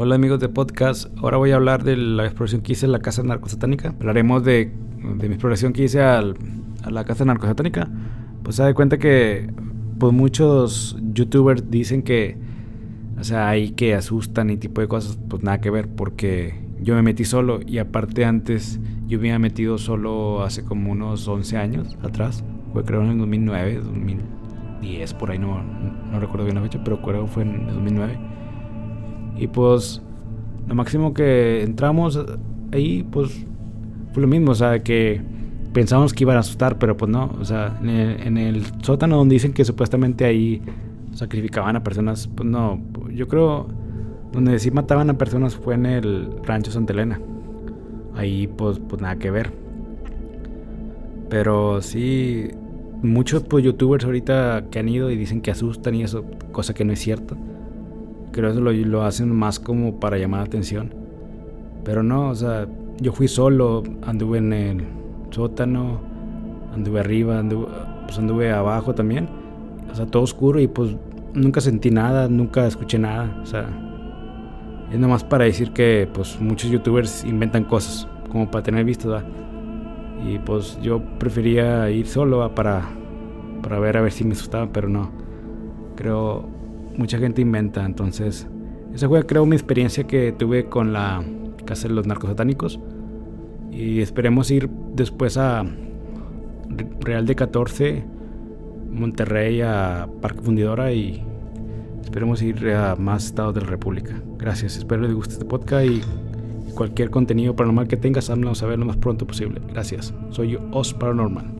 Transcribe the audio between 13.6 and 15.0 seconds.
que asustan y tipo de